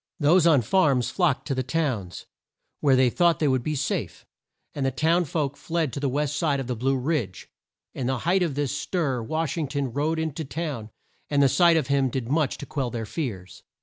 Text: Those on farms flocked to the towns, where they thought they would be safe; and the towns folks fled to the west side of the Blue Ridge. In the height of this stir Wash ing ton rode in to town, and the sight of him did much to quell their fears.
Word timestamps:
Those 0.19 0.47
on 0.47 0.63
farms 0.63 1.11
flocked 1.11 1.45
to 1.47 1.53
the 1.53 1.61
towns, 1.61 2.25
where 2.79 2.95
they 2.95 3.11
thought 3.11 3.37
they 3.37 3.47
would 3.47 3.61
be 3.61 3.75
safe; 3.75 4.25
and 4.73 4.83
the 4.83 4.89
towns 4.89 5.29
folks 5.29 5.59
fled 5.59 5.93
to 5.93 5.99
the 5.99 6.09
west 6.09 6.37
side 6.37 6.59
of 6.59 6.65
the 6.65 6.75
Blue 6.75 6.97
Ridge. 6.97 7.47
In 7.93 8.07
the 8.07 8.17
height 8.17 8.41
of 8.41 8.55
this 8.55 8.75
stir 8.75 9.21
Wash 9.21 9.59
ing 9.59 9.67
ton 9.67 9.93
rode 9.93 10.17
in 10.17 10.33
to 10.33 10.43
town, 10.43 10.89
and 11.29 11.43
the 11.43 11.47
sight 11.47 11.77
of 11.77 11.85
him 11.85 12.09
did 12.09 12.29
much 12.29 12.57
to 12.57 12.65
quell 12.65 12.89
their 12.89 13.05
fears. 13.05 13.61